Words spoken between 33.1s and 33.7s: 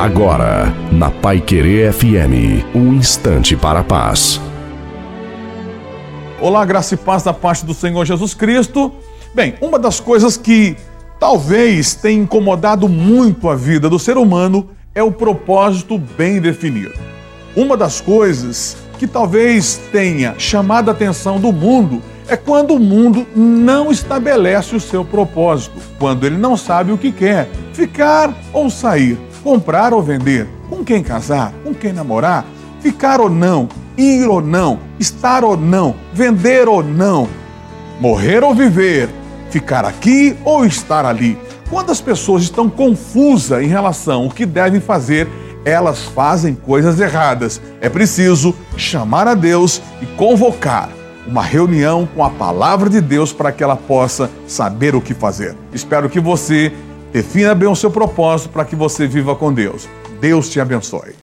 ou não,